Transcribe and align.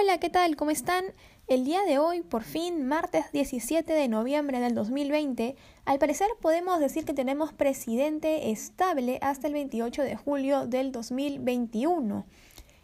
Hola, 0.00 0.18
¿qué 0.18 0.30
tal? 0.30 0.54
¿Cómo 0.54 0.70
están? 0.70 1.06
El 1.48 1.64
día 1.64 1.82
de 1.82 1.98
hoy, 1.98 2.22
por 2.22 2.44
fin, 2.44 2.86
martes 2.86 3.32
17 3.32 3.92
de 3.92 4.06
noviembre 4.06 4.60
del 4.60 4.72
2020, 4.76 5.56
al 5.86 5.98
parecer 5.98 6.28
podemos 6.40 6.78
decir 6.78 7.04
que 7.04 7.14
tenemos 7.14 7.52
presidente 7.52 8.52
estable 8.52 9.18
hasta 9.22 9.48
el 9.48 9.54
28 9.54 10.02
de 10.02 10.14
julio 10.14 10.68
del 10.68 10.92
2021. 10.92 12.26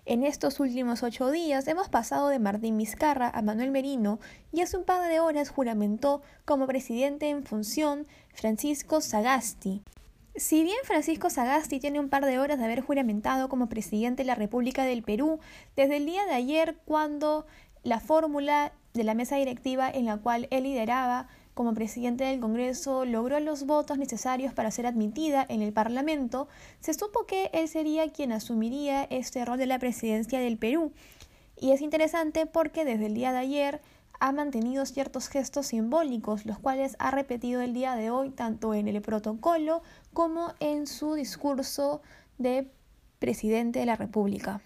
En 0.06 0.24
estos 0.24 0.59
últimos 0.59 1.05
ocho 1.05 1.30
días 1.30 1.69
hemos 1.69 1.88
pasado 1.88 2.27
de 2.30 2.41
Martín 2.41 2.77
Vizcarra 2.79 3.30
a 3.33 3.42
Manuel 3.42 3.70
Merino 3.70 4.19
y 4.51 4.62
hace 4.62 4.77
un 4.77 4.84
par 4.84 5.09
de 5.09 5.20
horas 5.20 5.51
juramentó 5.51 6.20
como 6.45 6.66
presidente 6.66 7.28
en 7.28 7.45
función 7.45 8.09
Francisco 8.33 9.01
Sagasti. 9.01 9.83
Si 10.37 10.64
bien 10.64 10.79
Francisco 10.83 11.30
Sagasti 11.30 11.79
tiene 11.79 12.01
un 12.01 12.09
par 12.09 12.24
de 12.24 12.41
horas 12.41 12.59
de 12.59 12.65
haber 12.65 12.80
juramentado 12.80 13.48
como 13.48 13.69
presidente 13.69 14.25
de 14.25 14.27
la 14.27 14.34
República 14.34 14.84
del 14.84 15.05
Perú, 15.05 15.38
desde 15.77 15.98
el 15.98 16.06
día 16.06 16.27
de 16.27 16.34
ayer 16.34 16.77
cuando 16.87 17.47
la 17.84 18.01
fórmula 18.01 18.73
de 18.95 19.05
la 19.05 19.15
mesa 19.15 19.37
directiva 19.37 19.89
en 19.89 20.06
la 20.06 20.16
cual 20.16 20.48
él 20.51 20.65
lideraba 20.65 21.28
como 21.55 21.73
presidente 21.73 22.25
del 22.25 22.41
Congreso 22.41 23.05
logró 23.05 23.39
los 23.39 23.65
votos 23.65 23.97
necesarios 23.97 24.52
para 24.52 24.73
ser 24.73 24.87
admitida 24.87 25.47
en 25.48 25.62
el 25.62 25.73
Parlamento, 25.73 26.48
se 26.80 26.95
supo 26.95 27.27
que 27.27 27.48
él 27.53 27.69
sería 27.69 28.11
quien 28.11 28.33
asumiría 28.33 29.05
este 29.05 29.45
rol 29.45 29.56
de 29.56 29.66
la 29.66 29.78
presidencia 29.78 30.41
del 30.41 30.59
Perú. 30.59 30.92
Y 31.61 31.70
es 31.70 31.80
interesante 31.80 32.47
porque 32.47 32.84
desde 32.84 33.06
el 33.06 33.14
día 33.14 33.30
de 33.30 33.39
ayer 33.39 33.80
ha 34.20 34.32
mantenido 34.32 34.86
ciertos 34.86 35.28
gestos 35.28 35.66
simbólicos, 35.66 36.46
los 36.46 36.59
cuales 36.59 36.96
ha 36.98 37.10
repetido 37.10 37.60
el 37.60 37.74
día 37.74 37.95
de 37.95 38.10
hoy 38.10 38.30
tanto 38.30 38.74
en 38.74 38.88
el 38.88 39.00
protocolo 39.02 39.82
como 40.12 40.55
en 40.60 40.86
su 40.86 41.14
discurso 41.14 42.02
de 42.38 42.70
presidente 43.19 43.78
de 43.80 43.86
la 43.86 43.97
República. 43.97 44.61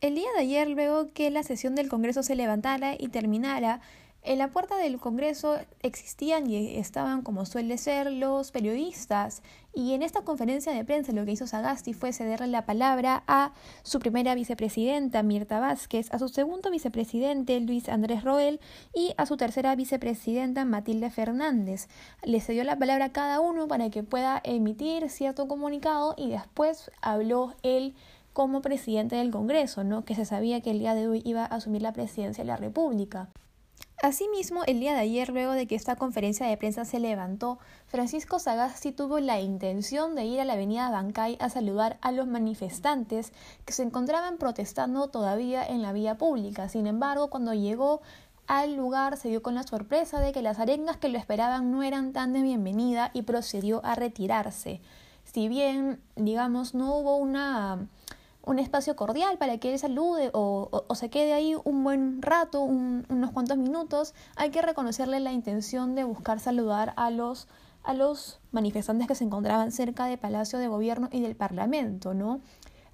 El 0.00 0.14
día 0.14 0.28
de 0.34 0.42
ayer, 0.42 0.68
luego 0.68 1.12
que 1.12 1.30
la 1.30 1.42
sesión 1.42 1.74
del 1.74 1.88
Congreso 1.88 2.22
se 2.22 2.36
levantara 2.36 2.94
y 2.98 3.08
terminara, 3.08 3.80
en 4.26 4.38
la 4.38 4.48
puerta 4.48 4.76
del 4.76 4.98
Congreso 4.98 5.56
existían 5.82 6.50
y 6.50 6.76
estaban, 6.76 7.22
como 7.22 7.46
suele 7.46 7.78
ser, 7.78 8.10
los 8.10 8.50
periodistas. 8.50 9.40
Y 9.72 9.92
en 9.94 10.02
esta 10.02 10.22
conferencia 10.22 10.72
de 10.72 10.84
prensa 10.84 11.12
lo 11.12 11.24
que 11.24 11.32
hizo 11.32 11.46
Sagasti 11.46 11.92
fue 11.94 12.12
cederle 12.12 12.48
la 12.48 12.66
palabra 12.66 13.22
a 13.28 13.52
su 13.84 14.00
primera 14.00 14.34
vicepresidenta, 14.34 15.22
Mirta 15.22 15.60
Vázquez, 15.60 16.12
a 16.12 16.18
su 16.18 16.28
segundo 16.28 16.70
vicepresidente, 16.70 17.60
Luis 17.60 17.88
Andrés 17.88 18.24
Roel, 18.24 18.58
y 18.92 19.14
a 19.16 19.26
su 19.26 19.36
tercera 19.36 19.76
vicepresidenta, 19.76 20.64
Matilde 20.64 21.10
Fernández. 21.10 21.88
Le 22.24 22.40
cedió 22.40 22.64
la 22.64 22.78
palabra 22.78 23.06
a 23.06 23.12
cada 23.12 23.40
uno 23.40 23.68
para 23.68 23.90
que 23.90 24.02
pueda 24.02 24.40
emitir 24.42 25.08
cierto 25.08 25.46
comunicado 25.46 26.14
y 26.16 26.30
después 26.30 26.90
habló 27.00 27.54
él 27.62 27.94
como 28.32 28.60
presidente 28.60 29.16
del 29.16 29.30
Congreso, 29.30 29.84
¿no? 29.84 30.04
que 30.04 30.14
se 30.14 30.24
sabía 30.24 30.60
que 30.60 30.72
el 30.72 30.80
día 30.80 30.94
de 30.94 31.06
hoy 31.06 31.22
iba 31.24 31.42
a 31.42 31.54
asumir 31.54 31.82
la 31.82 31.92
presidencia 31.92 32.42
de 32.42 32.48
la 32.48 32.56
República. 32.56 33.28
Asimismo, 34.06 34.62
el 34.68 34.78
día 34.78 34.94
de 34.94 35.00
ayer, 35.00 35.30
luego 35.30 35.50
de 35.50 35.66
que 35.66 35.74
esta 35.74 35.96
conferencia 35.96 36.46
de 36.46 36.56
prensa 36.56 36.84
se 36.84 37.00
levantó, 37.00 37.58
Francisco 37.88 38.38
Sagasti 38.38 38.92
tuvo 38.92 39.18
la 39.18 39.40
intención 39.40 40.14
de 40.14 40.24
ir 40.24 40.40
a 40.40 40.44
la 40.44 40.52
avenida 40.52 40.88
Bancay 40.90 41.36
a 41.40 41.48
saludar 41.48 41.98
a 42.02 42.12
los 42.12 42.28
manifestantes 42.28 43.32
que 43.64 43.72
se 43.72 43.82
encontraban 43.82 44.36
protestando 44.36 45.08
todavía 45.08 45.66
en 45.66 45.82
la 45.82 45.92
vía 45.92 46.16
pública. 46.18 46.68
Sin 46.68 46.86
embargo, 46.86 47.30
cuando 47.30 47.52
llegó 47.52 48.00
al 48.46 48.76
lugar 48.76 49.16
se 49.16 49.28
dio 49.28 49.42
con 49.42 49.56
la 49.56 49.64
sorpresa 49.64 50.20
de 50.20 50.30
que 50.30 50.40
las 50.40 50.60
arengas 50.60 50.98
que 50.98 51.08
lo 51.08 51.18
esperaban 51.18 51.72
no 51.72 51.82
eran 51.82 52.12
tan 52.12 52.32
de 52.32 52.42
bienvenida 52.42 53.10
y 53.12 53.22
procedió 53.22 53.84
a 53.84 53.96
retirarse. 53.96 54.80
Si 55.24 55.48
bien, 55.48 56.00
digamos, 56.14 56.74
no 56.74 56.94
hubo 56.94 57.16
una 57.16 57.88
un 58.46 58.60
espacio 58.60 58.94
cordial 58.94 59.38
para 59.38 59.58
que 59.58 59.72
él 59.72 59.78
salude 59.78 60.30
o, 60.32 60.70
se 60.94 61.10
quede 61.10 61.34
ahí 61.34 61.54
un 61.64 61.82
buen 61.84 62.22
rato, 62.22 62.62
unos 62.62 63.32
cuantos 63.32 63.58
minutos, 63.58 64.14
hay 64.36 64.50
que 64.50 64.62
reconocerle 64.62 65.20
la 65.20 65.32
intención 65.32 65.94
de 65.96 66.04
buscar 66.04 66.38
saludar 66.38 66.94
a 66.96 67.10
los, 67.10 67.48
a 67.82 67.92
los 67.92 68.40
manifestantes 68.52 69.08
que 69.08 69.16
se 69.16 69.24
encontraban 69.24 69.72
cerca 69.72 70.06
del 70.06 70.18
Palacio 70.18 70.60
de 70.60 70.68
Gobierno 70.68 71.08
y 71.10 71.20
del 71.20 71.34
Parlamento, 71.34 72.14
¿no? 72.14 72.40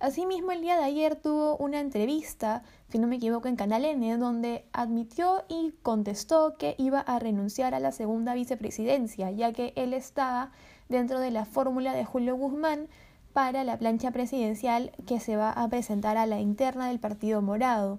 Asimismo, 0.01 0.51
el 0.51 0.63
día 0.63 0.77
de 0.77 0.85
ayer 0.85 1.15
tuvo 1.15 1.57
una 1.59 1.79
entrevista, 1.79 2.65
si 2.89 2.99
no 2.99 3.07
me 3.07 3.17
equivoco, 3.17 3.47
en 3.47 3.55
Canal 3.55 3.85
N, 3.85 4.17
donde 4.17 4.65
admitió 4.73 5.45
y 5.49 5.75
contestó 5.83 6.57
que 6.59 6.75
iba 6.79 6.99
a 6.99 7.21
renunciar 7.21 7.73
a 7.73 7.79
la 7.79 7.93
segunda 7.93 8.35
vicepresidencia, 8.35 9.31
ya 9.31 9.53
que 9.53 9.73
él 9.77 9.93
estaba 9.93 10.51
dentro 10.89 11.21
de 11.21 11.31
la 11.31 11.45
fórmula 11.45 11.93
de 11.93 12.05
Julio 12.05 12.35
Guzmán 12.37 12.89
para 13.33 13.65
la 13.65 13.79
plancha 13.79 14.11
presidencial 14.11 14.93
que 15.07 15.21
se 15.21 15.37
va 15.37 15.51
a 15.51 15.69
presentar 15.69 16.17
a 16.17 16.27
la 16.27 16.41
interna 16.41 16.89
del 16.89 17.01
Partido 17.01 17.43
Morado. 17.43 17.99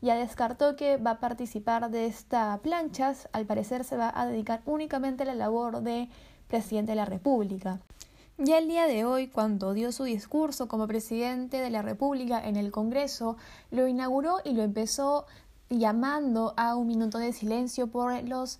Ya 0.00 0.16
descartó 0.16 0.74
que 0.74 0.96
va 0.96 1.12
a 1.12 1.20
participar 1.20 1.90
de 1.90 2.06
esta 2.06 2.58
plancha, 2.62 3.14
al 3.32 3.46
parecer 3.46 3.84
se 3.84 3.96
va 3.96 4.12
a 4.14 4.26
dedicar 4.26 4.62
únicamente 4.66 5.22
a 5.22 5.26
la 5.26 5.34
labor 5.34 5.82
de 5.82 6.08
presidente 6.48 6.92
de 6.92 6.96
la 6.96 7.04
República. 7.04 7.80
Ya 8.38 8.58
el 8.58 8.66
día 8.66 8.86
de 8.86 9.04
hoy, 9.04 9.28
cuando 9.28 9.74
dio 9.74 9.92
su 9.92 10.04
discurso 10.04 10.66
como 10.66 10.88
presidente 10.88 11.58
de 11.58 11.70
la 11.70 11.82
República 11.82 12.44
en 12.44 12.56
el 12.56 12.72
Congreso, 12.72 13.36
lo 13.70 13.86
inauguró 13.86 14.38
y 14.44 14.54
lo 14.54 14.62
empezó 14.62 15.26
llamando 15.70 16.52
a 16.56 16.74
un 16.74 16.88
minuto 16.88 17.18
de 17.18 17.32
silencio 17.32 17.86
por 17.86 18.20
los 18.24 18.58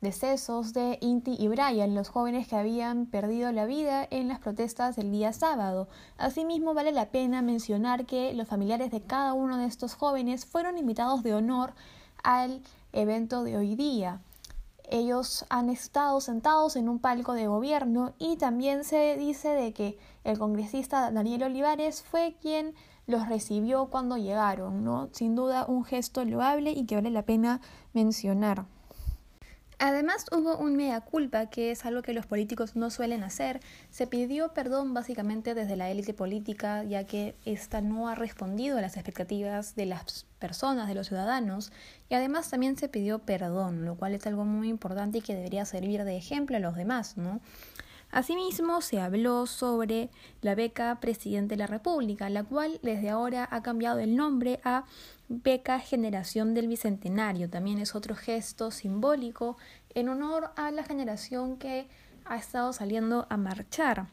decesos 0.00 0.72
de 0.72 0.98
Inti 1.00 1.36
y 1.38 1.48
Brian, 1.48 1.94
los 1.94 2.08
jóvenes 2.08 2.48
que 2.48 2.56
habían 2.56 3.06
perdido 3.06 3.52
la 3.52 3.66
vida 3.66 4.06
en 4.10 4.28
las 4.28 4.38
protestas 4.38 4.96
del 4.96 5.10
día 5.10 5.32
sábado. 5.32 5.88
Asimismo, 6.16 6.72
vale 6.72 6.92
la 6.92 7.10
pena 7.10 7.42
mencionar 7.42 8.06
que 8.06 8.32
los 8.32 8.48
familiares 8.48 8.90
de 8.90 9.02
cada 9.02 9.34
uno 9.34 9.58
de 9.58 9.66
estos 9.66 9.94
jóvenes 9.94 10.46
fueron 10.46 10.78
invitados 10.78 11.22
de 11.22 11.34
honor 11.34 11.74
al 12.22 12.62
evento 12.92 13.44
de 13.44 13.56
hoy 13.56 13.74
día. 13.74 14.20
Ellos 14.88 15.44
han 15.50 15.70
estado 15.70 16.20
sentados 16.20 16.76
en 16.76 16.88
un 16.88 16.98
palco 16.98 17.34
de 17.34 17.46
gobierno 17.46 18.12
y 18.18 18.36
también 18.36 18.84
se 18.84 19.16
dice 19.16 19.50
de 19.50 19.72
que 19.72 19.98
el 20.24 20.38
congresista 20.38 21.12
Daniel 21.12 21.44
Olivares 21.44 22.02
fue 22.02 22.36
quien 22.40 22.74
los 23.06 23.28
recibió 23.28 23.86
cuando 23.86 24.16
llegaron, 24.16 24.82
¿no? 24.82 25.08
Sin 25.12 25.36
duda 25.36 25.66
un 25.68 25.84
gesto 25.84 26.24
loable 26.24 26.72
y 26.72 26.86
que 26.86 26.96
vale 26.96 27.10
la 27.10 27.22
pena 27.22 27.60
mencionar. 27.92 28.66
Además 29.82 30.26
hubo 30.30 30.58
un 30.58 30.76
mea 30.76 31.00
culpa, 31.00 31.46
que 31.46 31.70
es 31.70 31.86
algo 31.86 32.02
que 32.02 32.12
los 32.12 32.26
políticos 32.26 32.76
no 32.76 32.90
suelen 32.90 33.22
hacer. 33.22 33.60
Se 33.88 34.06
pidió 34.06 34.52
perdón 34.52 34.92
básicamente 34.92 35.54
desde 35.54 35.74
la 35.74 35.88
élite 35.88 36.12
política, 36.12 36.84
ya 36.84 37.04
que 37.04 37.34
ésta 37.46 37.80
no 37.80 38.06
ha 38.06 38.14
respondido 38.14 38.76
a 38.76 38.82
las 38.82 38.98
expectativas 38.98 39.74
de 39.76 39.86
las 39.86 40.26
personas, 40.38 40.86
de 40.86 40.94
los 40.94 41.06
ciudadanos, 41.08 41.72
y 42.10 42.14
además 42.14 42.50
también 42.50 42.76
se 42.76 42.90
pidió 42.90 43.20
perdón, 43.20 43.86
lo 43.86 43.94
cual 43.94 44.14
es 44.14 44.26
algo 44.26 44.44
muy 44.44 44.68
importante 44.68 45.16
y 45.16 45.22
que 45.22 45.34
debería 45.34 45.64
servir 45.64 46.04
de 46.04 46.18
ejemplo 46.18 46.58
a 46.58 46.60
los 46.60 46.76
demás, 46.76 47.16
¿no? 47.16 47.40
Asimismo, 48.10 48.82
se 48.82 49.00
habló 49.00 49.46
sobre 49.46 50.10
la 50.42 50.54
beca 50.56 50.98
Presidente 51.00 51.54
de 51.54 51.58
la 51.58 51.68
República, 51.68 52.28
la 52.28 52.42
cual 52.42 52.80
desde 52.82 53.08
ahora 53.08 53.48
ha 53.50 53.62
cambiado 53.62 54.00
el 54.00 54.16
nombre 54.16 54.60
a 54.62 54.84
beca 55.30 55.78
Generación 55.78 56.54
del 56.54 56.66
Bicentenario. 56.66 57.48
También 57.48 57.78
es 57.78 57.94
otro 57.94 58.16
gesto 58.16 58.72
simbólico 58.72 59.56
en 59.94 60.08
honor 60.08 60.50
a 60.56 60.72
la 60.72 60.82
generación 60.82 61.56
que 61.56 61.88
ha 62.24 62.36
estado 62.36 62.72
saliendo 62.72 63.26
a 63.30 63.36
marchar. 63.36 64.08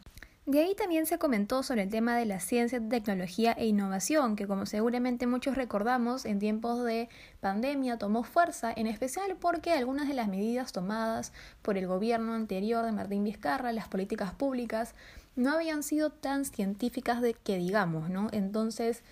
De 0.45 0.59
ahí 0.59 0.75
también 0.75 1.07
se 1.07 1.17
comentó 1.17 1.63
sobre 1.63 1.83
el 1.83 1.89
tema 1.89 2.16
de 2.16 2.25
la 2.25 2.39
ciencia, 2.39 2.79
tecnología 2.79 3.51
e 3.51 3.66
innovación, 3.66 4.35
que 4.35 4.47
como 4.47 4.66
seguramente 4.66 5.27
muchos 5.27 5.57
recordamos, 5.57 6.23
en 6.23 6.39
tiempos 6.39 6.85
de 6.85 7.09
pandemia 7.41 7.97
tomó 7.97 8.23
fuerza, 8.23 8.72
en 8.73 8.88
especial 8.88 9.35
porque 9.41 9.73
algunas 9.73 10.07
de 10.07 10.13
las 10.13 10.29
medidas 10.29 10.72
tomadas 10.72 11.33
por 11.63 11.77
el 11.77 11.88
gobierno 11.88 12.33
anterior 12.33 12.85
de 12.85 12.94
Martín 12.94 13.23
Vizcarra, 13.23 13.73
las 13.73 13.89
políticas 13.89 14.33
públicas, 14.35 14.94
no 15.36 15.51
habían 15.51 15.83
sido 15.83 16.12
tan 16.12 16.45
científicas 16.45 17.21
de 17.21 17.33
que 17.33 17.57
digamos, 17.57 18.09
¿no? 18.09 18.30
Entonces, 18.31 19.03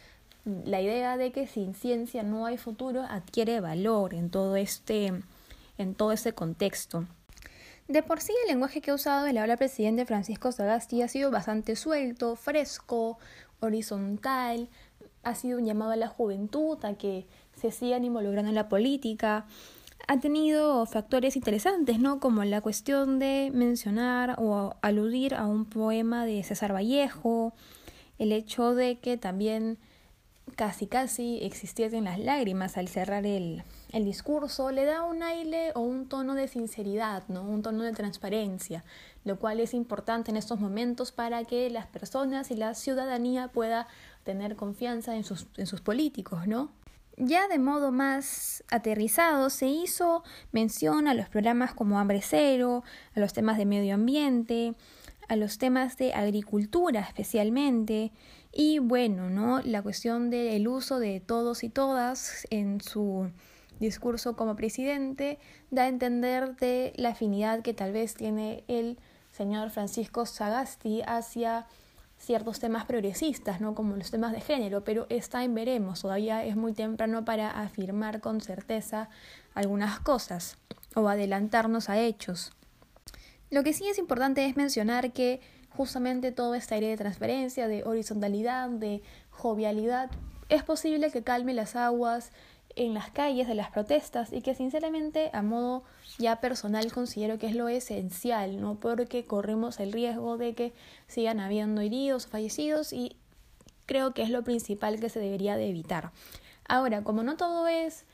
la 0.45 0.81
idea 0.81 1.17
de 1.17 1.31
que 1.31 1.47
sin 1.47 1.73
ciencia 1.73 2.23
no 2.23 2.45
hay 2.45 2.57
futuro 2.57 3.01
adquiere 3.01 3.59
valor 3.59 4.13
en 4.13 4.29
todo 4.29 4.55
este, 4.55 5.11
en 5.77 5.95
todo 5.95 6.11
este 6.11 6.33
contexto. 6.33 7.05
De 7.87 8.01
por 8.01 8.19
sí 8.19 8.33
el 8.43 8.49
lenguaje 8.49 8.81
que 8.81 8.91
ha 8.91 8.95
usado 8.95 9.27
el 9.27 9.37
habla 9.37 9.57
presidente 9.57 10.05
Francisco 10.05 10.51
Sagasti 10.51 11.01
ha 11.01 11.07
sido 11.07 11.29
bastante 11.29 11.75
suelto, 11.75 12.35
fresco, 12.35 13.19
horizontal, 13.59 14.69
ha 15.23 15.35
sido 15.35 15.57
un 15.57 15.65
llamado 15.65 15.91
a 15.91 15.95
la 15.95 16.07
juventud 16.07 16.77
a 16.83 16.93
que 16.93 17.25
se 17.55 17.71
sigan 17.71 18.03
involucrando 18.03 18.49
en 18.49 18.55
la 18.55 18.69
política. 18.69 19.45
Ha 20.07 20.19
tenido 20.19 20.85
factores 20.85 21.35
interesantes, 21.35 21.99
¿no? 21.99 22.19
Como 22.19 22.43
la 22.43 22.61
cuestión 22.61 23.17
de 23.17 23.51
mencionar 23.53 24.35
o 24.37 24.75
aludir 24.81 25.33
a 25.33 25.47
un 25.47 25.65
poema 25.65 26.25
de 26.25 26.43
César 26.43 26.73
Vallejo, 26.73 27.53
el 28.19 28.31
hecho 28.31 28.75
de 28.75 28.99
que 28.99 29.17
también 29.17 29.79
casi 30.55 30.87
casi 30.87 31.39
existiesen 31.41 32.05
las 32.05 32.19
lágrimas 32.19 32.77
al 32.77 32.87
cerrar 32.87 33.25
el, 33.25 33.63
el 33.91 34.05
discurso, 34.05 34.71
le 34.71 34.85
da 34.85 35.03
un 35.03 35.23
aire 35.23 35.71
o 35.75 35.81
un 35.81 36.07
tono 36.07 36.35
de 36.35 36.47
sinceridad, 36.47 37.23
¿no? 37.27 37.43
un 37.43 37.61
tono 37.61 37.83
de 37.83 37.91
transparencia, 37.91 38.83
lo 39.23 39.39
cual 39.39 39.59
es 39.59 39.73
importante 39.73 40.31
en 40.31 40.37
estos 40.37 40.59
momentos 40.59 41.11
para 41.11 41.43
que 41.45 41.69
las 41.69 41.87
personas 41.87 42.51
y 42.51 42.55
la 42.55 42.73
ciudadanía 42.75 43.47
pueda 43.47 43.87
tener 44.23 44.55
confianza 44.55 45.15
en 45.15 45.23
sus, 45.23 45.47
en 45.57 45.65
sus 45.65 45.81
políticos, 45.81 46.47
¿no? 46.47 46.71
Ya 47.17 47.47
de 47.47 47.59
modo 47.59 47.93
más 47.93 48.63
aterrizado 48.69 49.49
se 49.49 49.67
hizo 49.67 50.23
mención 50.51 51.07
a 51.07 51.13
los 51.13 51.29
programas 51.29 51.73
como 51.73 51.97
Hambre 51.97 52.21
Cero, 52.21 52.83
a 53.15 53.19
los 53.21 53.31
temas 53.31 53.57
de 53.57 53.65
medio 53.65 53.93
ambiente, 53.93 54.75
a 55.29 55.37
los 55.37 55.57
temas 55.57 55.95
de 55.97 56.13
agricultura 56.13 56.99
especialmente, 56.99 58.11
y 58.57 58.79
bueno, 58.79 59.29
¿no? 59.29 59.61
La 59.61 59.81
cuestión 59.81 60.29
del 60.29 60.65
uso 60.69 60.97
de 60.97 61.19
todos 61.19 61.65
y 61.65 61.69
todas 61.69 62.47
en 62.49 62.79
su 62.79 63.29
discurso 63.81 64.37
como 64.37 64.55
presidente 64.55 65.39
da 65.71 65.83
a 65.83 65.87
entender 65.89 66.55
de 66.55 66.93
la 66.95 67.09
afinidad 67.09 67.61
que 67.63 67.73
tal 67.73 67.91
vez 67.91 68.15
tiene 68.15 68.63
el 68.69 68.97
señor 69.33 69.71
Francisco 69.71 70.25
Sagasti 70.25 71.01
hacia 71.05 71.67
ciertos 72.17 72.61
temas 72.61 72.85
progresistas, 72.85 73.59
¿no? 73.59 73.75
como 73.75 73.97
los 73.97 74.09
temas 74.09 74.31
de 74.31 74.39
género, 74.39 74.85
pero 74.85 75.05
está 75.09 75.43
en 75.43 75.53
veremos, 75.53 76.03
todavía 76.03 76.45
es 76.45 76.55
muy 76.55 76.71
temprano 76.71 77.25
para 77.25 77.51
afirmar 77.51 78.21
con 78.21 78.39
certeza 78.39 79.09
algunas 79.53 79.99
cosas 79.99 80.57
o 80.95 81.09
adelantarnos 81.09 81.89
a 81.89 81.99
hechos. 81.99 82.53
Lo 83.49 83.63
que 83.63 83.73
sí 83.73 83.85
es 83.89 83.97
importante 83.97 84.45
es 84.45 84.55
mencionar 84.55 85.11
que 85.11 85.41
justamente 85.75 86.31
todo 86.31 86.55
este 86.55 86.75
aire 86.75 86.87
de 86.87 86.97
transparencia, 86.97 87.67
de 87.67 87.83
horizontalidad, 87.83 88.69
de 88.69 89.01
jovialidad, 89.29 90.09
es 90.49 90.63
posible 90.63 91.11
que 91.11 91.23
calme 91.23 91.53
las 91.53 91.75
aguas 91.75 92.31
en 92.75 92.93
las 92.93 93.09
calles 93.09 93.47
de 93.47 93.55
las 93.55 93.71
protestas 93.71 94.33
y 94.33 94.41
que 94.41 94.53
sinceramente 94.53 95.29
a 95.33 95.41
modo 95.41 95.83
ya 96.17 96.41
personal 96.41 96.91
considero 96.91 97.37
que 97.37 97.47
es 97.47 97.55
lo 97.55 97.69
esencial, 97.69 98.59
¿no? 98.59 98.75
Porque 98.75 99.25
corremos 99.25 99.79
el 99.79 99.93
riesgo 99.93 100.37
de 100.37 100.55
que 100.55 100.73
sigan 101.07 101.39
habiendo 101.39 101.81
heridos 101.81 102.25
o 102.25 102.29
fallecidos 102.29 102.91
y 102.91 103.15
creo 103.85 104.13
que 104.13 104.23
es 104.23 104.29
lo 104.29 104.43
principal 104.43 104.99
que 104.99 105.09
se 105.09 105.19
debería 105.19 105.55
de 105.55 105.69
evitar. 105.69 106.11
Ahora, 106.67 107.03
como 107.03 107.23
no 107.23 107.37
todo 107.37 107.67
es 107.67 108.05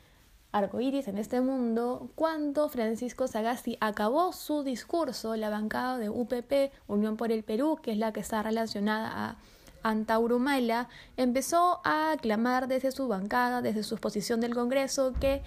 arcoíris 0.52 1.08
en 1.08 1.18
este 1.18 1.42
mundo, 1.42 2.10
cuando 2.16 2.68
Francisco 2.70 3.28
Sagasti 3.28 3.78
acabó 3.80 4.34
su 4.34 4.64
discurso, 4.64 5.36
la 5.36 5.50
bancada 5.50 5.98
de 5.98 6.10
UPP, 6.10 6.72
Unión 6.88 7.18
por 7.18 7.32
el 7.32 7.44
Perú, 7.44 7.80
que 7.82 7.92
es 7.92 7.98
la 7.98 8.12
que 8.12 8.20
está 8.20 8.44
relacionada 8.44 9.10
a 9.14 9.38
Antaurumala, 9.84 10.90
empezó 11.18 11.82
a 11.84 12.16
clamar 12.22 12.68
desde 12.68 12.92
su 12.92 13.08
bancada, 13.08 13.62
desde 13.62 13.84
su 13.84 13.98
posición 13.98 14.40
del 14.40 14.54
Congreso, 14.54 15.14
que 15.20 15.42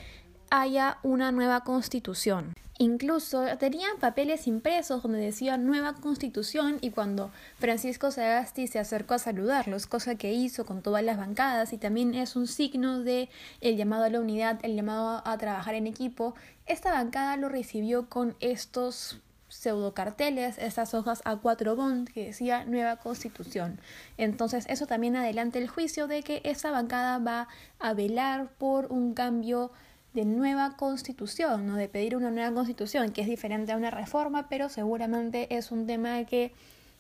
haya 0.51 0.99
una 1.03 1.33
nueva 1.33 1.63
constitución. 1.65 2.55
Incluso 2.79 3.45
tenían 3.59 3.99
papeles 4.01 4.49
impresos 4.49 5.03
donde 5.03 5.19
decía 5.19 5.57
nueva 5.57 5.95
constitución 5.95 6.79
y 6.81 6.91
cuando 6.91 7.31
Francisco 7.59 8.11
Sagasti 8.11 8.67
se 8.67 8.81
acercó 8.81 9.15
a 9.15 9.21
saludarlos, 9.21 9.87
cosa 9.87 10.17
que 10.17 10.33
hizo 10.33 10.67
con 10.67 10.83
todas 10.83 11.05
las 11.05 11.17
bancadas 11.17 11.73
y 11.73 11.79
también 11.79 12.15
es 12.15 12.35
un 12.35 12.49
signo 12.49 12.99
de 12.99 13.29
el 13.61 13.77
llamado 13.77 14.05
a 14.05 14.11
la 14.11 14.19
unidad, 14.19 14.59
el 14.63 14.75
llamado 14.75 15.23
a 15.25 15.39
trabajar 15.39 15.77
en 15.77 15.87
equipo, 15.87 16.35
esta 16.67 16.91
bancada 16.91 17.37
lo 17.37 17.49
recibió 17.49 18.09
con 18.09 18.35
estos 18.41 19.21
pseudocarteles, 19.49 20.59
estas 20.59 20.95
hojas 20.95 21.23
a 21.25 21.37
cuatro 21.37 21.77
bond 21.77 22.09
que 22.09 22.27
decía 22.27 22.65
nueva 22.65 22.97
constitución. 22.97 23.79
Entonces 24.17 24.67
eso 24.69 24.87
también 24.87 25.15
adelanta 25.15 25.61
el 25.61 25.69
juicio 25.69 26.09
de 26.09 26.25
que 26.25 26.41
esa 26.43 26.73
bancada 26.73 27.19
va 27.19 27.47
a 27.79 27.95
velar 27.95 28.49
por 28.59 28.87
un 28.91 29.15
cambio 29.15 29.71
de 30.15 30.25
nueva 30.25 30.77
constitución, 30.77 31.67
¿no? 31.67 31.75
de 31.77 31.89
pedir 31.89 32.17
una 32.17 32.31
nueva 32.31 32.55
constitución, 32.55 33.11
que 33.11 33.21
es 33.21 33.27
diferente 33.27 33.73
a 33.73 33.77
una 33.77 33.91
reforma, 33.91 34.49
pero 34.49 34.69
seguramente 34.69 35.55
es 35.57 35.73
un 35.73 35.87
tema 35.87 36.25
que 36.25 36.53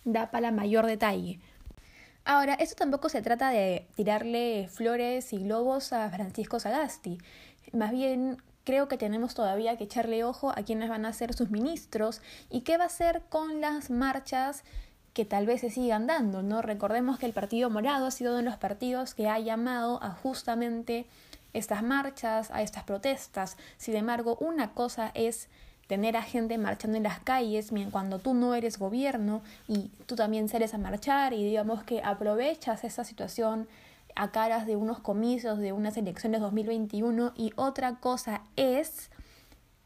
da 0.04 0.30
para 0.30 0.50
mayor 0.50 0.86
detalle. 0.86 1.38
Ahora, 2.24 2.54
esto 2.54 2.74
tampoco 2.74 3.08
se 3.08 3.22
trata 3.22 3.50
de 3.50 3.86
tirarle 3.94 4.68
flores 4.68 5.32
y 5.32 5.38
globos 5.38 5.92
a 5.92 6.10
Francisco 6.10 6.58
Sagasti. 6.58 7.18
Más 7.72 7.92
bien, 7.92 8.38
creo 8.64 8.88
que 8.88 8.96
tenemos 8.96 9.34
todavía 9.34 9.76
que 9.76 9.84
echarle 9.84 10.24
ojo 10.24 10.50
a 10.50 10.62
quienes 10.62 10.88
van 10.88 11.06
a 11.06 11.12
ser 11.12 11.34
sus 11.34 11.50
ministros 11.50 12.20
y 12.50 12.62
qué 12.62 12.78
va 12.78 12.84
a 12.84 12.88
hacer 12.88 13.22
con 13.28 13.60
las 13.60 13.90
marchas 13.90 14.64
que 15.12 15.24
tal 15.24 15.46
vez 15.46 15.60
se 15.60 15.70
sigan 15.70 16.08
dando, 16.08 16.42
¿no? 16.42 16.62
Recordemos 16.62 17.18
que 17.18 17.26
el 17.26 17.32
Partido 17.32 17.70
Morado 17.70 18.06
ha 18.06 18.10
sido 18.10 18.32
uno 18.32 18.38
de 18.38 18.44
los 18.44 18.56
partidos 18.56 19.14
que 19.14 19.28
ha 19.28 19.38
llamado 19.38 20.02
a 20.02 20.10
justamente 20.10 21.06
estas 21.54 21.82
marchas, 21.82 22.50
a 22.50 22.62
estas 22.62 22.84
protestas. 22.84 23.56
Sin 23.78 23.96
embargo, 23.96 24.36
una 24.40 24.74
cosa 24.74 25.10
es 25.14 25.48
tener 25.86 26.16
a 26.16 26.22
gente 26.22 26.58
marchando 26.58 26.96
en 26.96 27.02
las 27.02 27.20
calles 27.20 27.70
cuando 27.90 28.18
tú 28.18 28.34
no 28.34 28.54
eres 28.54 28.78
gobierno 28.78 29.42
y 29.68 29.90
tú 30.06 30.16
también 30.16 30.48
sales 30.48 30.74
a 30.74 30.78
marchar 30.78 31.32
y 31.32 31.44
digamos 31.44 31.82
que 31.82 32.02
aprovechas 32.02 32.84
esa 32.84 33.04
situación 33.04 33.68
a 34.16 34.30
caras 34.30 34.66
de 34.66 34.76
unos 34.76 35.00
comicios 35.00 35.58
de 35.58 35.72
unas 35.72 35.96
elecciones 35.96 36.40
2021 36.40 37.32
y 37.36 37.52
otra 37.56 37.96
cosa 37.96 38.42
es 38.56 39.10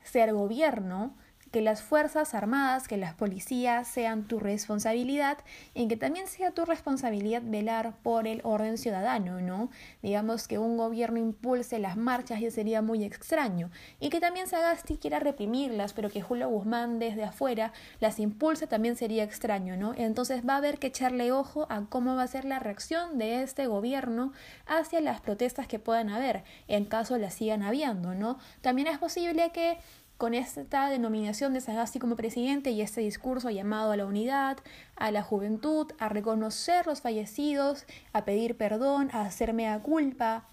ser 0.02 0.32
gobierno 0.32 1.14
que 1.50 1.62
las 1.62 1.82
Fuerzas 1.82 2.34
Armadas, 2.34 2.88
que 2.88 2.96
las 2.96 3.14
policías 3.14 3.88
sean 3.88 4.24
tu 4.24 4.38
responsabilidad 4.38 5.38
y 5.74 5.88
que 5.88 5.96
también 5.96 6.26
sea 6.26 6.50
tu 6.50 6.64
responsabilidad 6.64 7.42
velar 7.44 7.94
por 8.02 8.26
el 8.26 8.40
orden 8.44 8.78
ciudadano, 8.78 9.40
¿no? 9.40 9.70
Digamos 10.02 10.48
que 10.48 10.58
un 10.58 10.76
gobierno 10.76 11.18
impulse 11.18 11.78
las 11.78 11.96
marchas 11.96 12.40
ya 12.40 12.50
sería 12.50 12.82
muy 12.82 13.04
extraño 13.04 13.70
y 14.00 14.10
que 14.10 14.20
también 14.20 14.46
Sagasti 14.46 14.98
quiera 14.98 15.20
reprimirlas, 15.20 15.92
pero 15.92 16.10
que 16.10 16.22
Julio 16.22 16.48
Guzmán 16.48 16.98
desde 16.98 17.24
afuera 17.24 17.72
las 18.00 18.18
impulse 18.18 18.66
también 18.66 18.96
sería 18.96 19.24
extraño, 19.24 19.76
¿no? 19.76 19.94
Entonces 19.96 20.46
va 20.46 20.54
a 20.54 20.58
haber 20.58 20.78
que 20.78 20.88
echarle 20.88 21.32
ojo 21.32 21.66
a 21.70 21.84
cómo 21.88 22.16
va 22.16 22.24
a 22.24 22.28
ser 22.28 22.44
la 22.44 22.58
reacción 22.58 23.18
de 23.18 23.42
este 23.42 23.66
gobierno 23.66 24.32
hacia 24.66 25.00
las 25.00 25.20
protestas 25.20 25.66
que 25.66 25.78
puedan 25.78 26.10
haber, 26.10 26.44
en 26.66 26.84
caso 26.84 27.18
las 27.18 27.34
sigan 27.34 27.62
habiendo, 27.62 28.14
¿no? 28.14 28.38
También 28.60 28.88
es 28.88 28.98
posible 28.98 29.50
que 29.52 29.78
con 30.18 30.34
esta 30.34 30.90
denominación 30.90 31.54
de 31.54 31.60
Sagasti 31.60 32.00
como 32.00 32.16
presidente 32.16 32.70
y 32.70 32.82
este 32.82 33.00
discurso 33.00 33.50
llamado 33.50 33.92
a 33.92 33.96
la 33.96 34.04
unidad, 34.04 34.58
a 34.96 35.12
la 35.12 35.22
juventud, 35.22 35.92
a 35.98 36.08
reconocer 36.08 36.86
los 36.86 37.00
fallecidos, 37.00 37.86
a 38.12 38.24
pedir 38.24 38.56
perdón, 38.56 39.10
a 39.12 39.22
hacerme 39.22 39.68
a 39.68 39.80
culpa, 39.80 40.44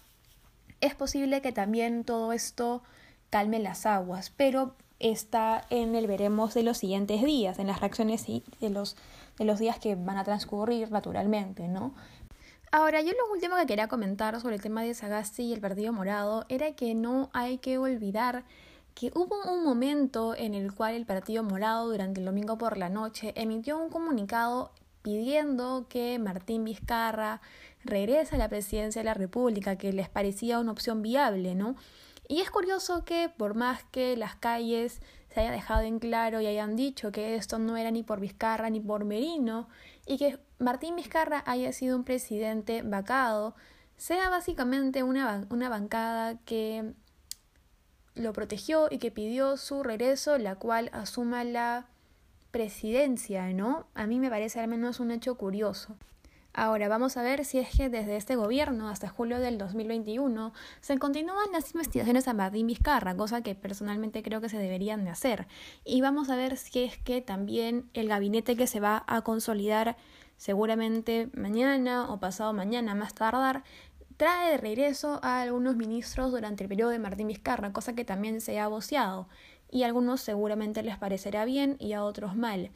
es 0.80 0.94
posible 0.94 1.42
que 1.42 1.52
también 1.52 2.04
todo 2.04 2.32
esto 2.32 2.82
calme 3.28 3.58
las 3.58 3.86
aguas, 3.86 4.32
pero 4.36 4.76
está 5.00 5.64
en 5.68 5.94
el 5.96 6.06
veremos 6.06 6.54
de 6.54 6.62
los 6.62 6.78
siguientes 6.78 7.22
días, 7.24 7.58
en 7.58 7.66
las 7.66 7.80
reacciones 7.80 8.24
de 8.26 8.70
los, 8.70 8.96
de 9.38 9.44
los 9.44 9.58
días 9.58 9.78
que 9.78 9.96
van 9.96 10.16
a 10.16 10.24
transcurrir 10.24 10.90
naturalmente, 10.90 11.66
¿no? 11.66 11.92
Ahora, 12.72 13.00
yo 13.00 13.12
lo 13.12 13.32
último 13.32 13.56
que 13.56 13.66
quería 13.66 13.88
comentar 13.88 14.38
sobre 14.40 14.56
el 14.56 14.62
tema 14.62 14.82
de 14.82 14.92
Sagasti 14.92 15.44
y 15.44 15.52
el 15.52 15.60
Partido 15.60 15.92
Morado 15.92 16.44
era 16.48 16.72
que 16.72 16.94
no 16.94 17.30
hay 17.32 17.58
que 17.58 17.78
olvidar 17.78 18.44
que 18.96 19.12
hubo 19.14 19.36
un 19.52 19.62
momento 19.62 20.34
en 20.34 20.54
el 20.54 20.72
cual 20.72 20.94
el 20.94 21.04
Partido 21.04 21.42
Morado 21.42 21.90
durante 21.90 22.20
el 22.20 22.24
domingo 22.24 22.56
por 22.56 22.78
la 22.78 22.88
noche 22.88 23.34
emitió 23.36 23.78
un 23.78 23.90
comunicado 23.90 24.72
pidiendo 25.02 25.86
que 25.90 26.18
Martín 26.18 26.64
Vizcarra 26.64 27.42
regrese 27.84 28.36
a 28.36 28.38
la 28.38 28.48
presidencia 28.48 29.00
de 29.00 29.04
la 29.04 29.12
República, 29.12 29.76
que 29.76 29.92
les 29.92 30.08
parecía 30.08 30.58
una 30.58 30.72
opción 30.72 31.02
viable, 31.02 31.54
¿no? 31.54 31.76
Y 32.26 32.40
es 32.40 32.50
curioso 32.50 33.04
que 33.04 33.28
por 33.28 33.54
más 33.54 33.84
que 33.84 34.16
las 34.16 34.34
calles 34.34 35.02
se 35.28 35.40
haya 35.40 35.50
dejado 35.50 35.82
en 35.82 35.98
claro 35.98 36.40
y 36.40 36.46
hayan 36.46 36.74
dicho 36.74 37.12
que 37.12 37.36
esto 37.36 37.58
no 37.58 37.76
era 37.76 37.90
ni 37.90 38.02
por 38.02 38.18
Vizcarra 38.18 38.70
ni 38.70 38.80
por 38.80 39.04
Merino, 39.04 39.68
y 40.06 40.16
que 40.16 40.38
Martín 40.58 40.96
Vizcarra 40.96 41.44
haya 41.46 41.70
sido 41.74 41.98
un 41.98 42.04
presidente 42.04 42.80
vacado, 42.80 43.56
sea 43.98 44.30
básicamente 44.30 45.02
una, 45.02 45.46
una 45.50 45.68
bancada 45.68 46.38
que 46.46 46.94
lo 48.16 48.32
protegió 48.32 48.88
y 48.90 48.98
que 48.98 49.10
pidió 49.10 49.56
su 49.56 49.82
regreso, 49.82 50.38
la 50.38 50.56
cual 50.56 50.90
asuma 50.92 51.44
la 51.44 51.86
presidencia, 52.50 53.52
¿no? 53.52 53.86
A 53.94 54.06
mí 54.06 54.18
me 54.18 54.30
parece 54.30 54.60
al 54.60 54.68
menos 54.68 54.98
un 54.98 55.10
hecho 55.10 55.36
curioso. 55.36 55.96
Ahora 56.58 56.88
vamos 56.88 57.18
a 57.18 57.22
ver 57.22 57.44
si 57.44 57.58
es 57.58 57.68
que 57.68 57.90
desde 57.90 58.16
este 58.16 58.34
gobierno 58.34 58.88
hasta 58.88 59.10
julio 59.10 59.40
del 59.40 59.58
2021 59.58 60.54
se 60.80 60.98
continúan 60.98 61.52
las 61.52 61.74
investigaciones 61.74 62.28
a 62.28 62.32
Martín 62.32 62.66
Vizcarra, 62.66 63.14
cosa 63.14 63.42
que 63.42 63.54
personalmente 63.54 64.22
creo 64.22 64.40
que 64.40 64.48
se 64.48 64.56
deberían 64.56 65.04
de 65.04 65.10
hacer. 65.10 65.46
Y 65.84 66.00
vamos 66.00 66.30
a 66.30 66.36
ver 66.36 66.56
si 66.56 66.84
es 66.84 66.96
que 66.96 67.20
también 67.20 67.90
el 67.92 68.08
gabinete 68.08 68.56
que 68.56 68.66
se 68.66 68.80
va 68.80 69.04
a 69.06 69.20
consolidar 69.20 69.98
seguramente 70.38 71.28
mañana 71.34 72.10
o 72.10 72.20
pasado 72.20 72.54
mañana 72.54 72.94
más 72.94 73.14
tardar 73.14 73.62
trae 74.16 74.50
de 74.50 74.56
regreso 74.56 75.20
a 75.22 75.42
algunos 75.42 75.76
ministros 75.76 76.30
durante 76.30 76.64
el 76.64 76.68
periodo 76.68 76.90
de 76.90 76.98
Martín 76.98 77.28
Vizcarra, 77.28 77.72
cosa 77.72 77.94
que 77.94 78.04
también 78.04 78.40
se 78.40 78.58
ha 78.58 78.68
voceado, 78.68 79.28
y 79.70 79.82
a 79.82 79.86
algunos 79.86 80.20
seguramente 80.20 80.82
les 80.82 80.96
parecerá 80.96 81.44
bien 81.44 81.76
y 81.78 81.92
a 81.92 82.04
otros 82.04 82.36
mal. 82.36 82.70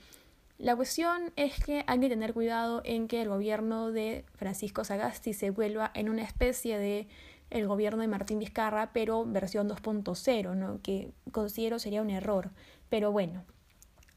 La 0.58 0.76
cuestión 0.76 1.32
es 1.36 1.58
que 1.64 1.84
hay 1.86 2.00
que 2.00 2.08
tener 2.10 2.34
cuidado 2.34 2.82
en 2.84 3.08
que 3.08 3.22
el 3.22 3.28
gobierno 3.28 3.92
de 3.92 4.26
Francisco 4.34 4.84
Sagasti 4.84 5.32
se 5.32 5.50
vuelva 5.50 5.90
en 5.94 6.10
una 6.10 6.22
especie 6.22 6.78
de 6.78 7.08
el 7.48 7.66
gobierno 7.66 8.02
de 8.02 8.08
Martín 8.08 8.38
Vizcarra, 8.38 8.92
pero 8.92 9.24
versión 9.24 9.68
2.0, 9.68 10.54
¿no? 10.54 10.80
que 10.82 11.12
considero 11.32 11.78
sería 11.78 12.02
un 12.02 12.10
error. 12.10 12.50
Pero 12.90 13.10
bueno, 13.10 13.42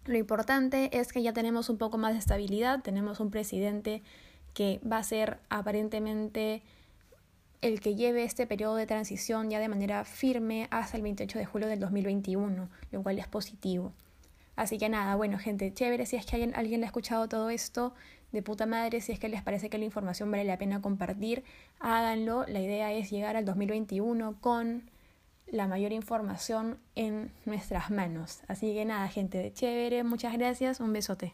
lo 0.05 0.17
importante 0.17 0.89
es 0.99 1.13
que 1.13 1.23
ya 1.23 1.31
tenemos 1.31 1.69
un 1.69 1.77
poco 1.77 1.97
más 1.97 2.11
de 2.11 2.19
estabilidad, 2.19 2.81
tenemos 2.81 3.21
un 3.21 3.31
presidente 3.31 4.03
que 4.53 4.81
va 4.85 4.97
a 4.97 5.03
ser 5.03 5.39
aparentemente 5.49 6.61
el 7.63 7.79
que 7.79 7.95
lleve 7.95 8.23
este 8.23 8.45
periodo 8.45 8.75
de 8.75 8.85
transición 8.85 9.49
ya 9.49 9.59
de 9.59 9.69
manera 9.69 10.03
firme 10.03 10.67
hasta 10.69 10.97
el 10.97 11.03
28 11.03 11.39
de 11.39 11.45
julio 11.45 11.67
del 11.69 11.79
2021, 11.79 12.69
lo 12.91 13.03
cual 13.03 13.19
es 13.19 13.27
positivo. 13.27 13.93
Así 14.57 14.77
que 14.77 14.89
nada, 14.89 15.15
bueno, 15.15 15.39
gente, 15.39 15.73
chévere 15.73 16.05
si 16.05 16.17
es 16.17 16.25
que 16.25 16.35
alguien, 16.35 16.53
alguien 16.55 16.81
le 16.81 16.85
ha 16.85 16.87
escuchado 16.87 17.27
todo 17.27 17.49
esto, 17.49 17.93
de 18.33 18.41
puta 18.41 18.65
madre, 18.65 18.99
si 18.99 19.13
es 19.13 19.19
que 19.19 19.29
les 19.29 19.41
parece 19.41 19.69
que 19.69 19.77
la 19.77 19.85
información 19.85 20.29
vale 20.29 20.43
la 20.43 20.57
pena 20.57 20.81
compartir, 20.81 21.43
háganlo. 21.79 22.45
La 22.47 22.59
idea 22.59 22.91
es 22.91 23.09
llegar 23.09 23.37
al 23.37 23.45
2021 23.45 24.35
con 24.41 24.89
la 25.47 25.67
mayor 25.67 25.93
información 25.93 26.79
en 26.95 27.31
nuestras 27.45 27.91
manos. 27.91 28.41
Así 28.47 28.73
que 28.73 28.83
nada, 28.85 29.07
gente, 29.07 29.53
chévere, 29.53 30.03
muchas 30.03 30.33
gracias, 30.33 30.79
un 30.81 30.91
besote. 30.91 31.33